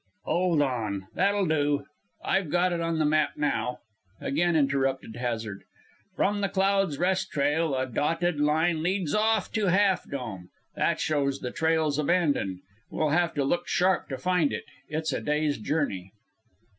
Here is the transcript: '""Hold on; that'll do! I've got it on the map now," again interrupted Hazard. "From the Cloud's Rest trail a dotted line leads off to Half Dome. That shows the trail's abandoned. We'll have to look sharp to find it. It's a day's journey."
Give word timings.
'""Hold 0.23 0.63
on; 0.63 1.05
that'll 1.13 1.45
do! 1.45 1.85
I've 2.25 2.49
got 2.49 2.73
it 2.73 2.81
on 2.81 2.97
the 2.97 3.05
map 3.05 3.33
now," 3.37 3.81
again 4.19 4.55
interrupted 4.55 5.15
Hazard. 5.15 5.61
"From 6.15 6.41
the 6.41 6.49
Cloud's 6.49 6.97
Rest 6.97 7.29
trail 7.29 7.75
a 7.75 7.85
dotted 7.85 8.39
line 8.39 8.81
leads 8.81 9.13
off 9.13 9.51
to 9.51 9.67
Half 9.67 10.09
Dome. 10.09 10.49
That 10.75 10.99
shows 10.99 11.37
the 11.41 11.51
trail's 11.51 11.99
abandoned. 11.99 12.61
We'll 12.89 13.09
have 13.09 13.35
to 13.35 13.43
look 13.43 13.67
sharp 13.67 14.09
to 14.09 14.17
find 14.17 14.51
it. 14.51 14.65
It's 14.89 15.13
a 15.13 15.21
day's 15.21 15.59
journey." 15.59 16.11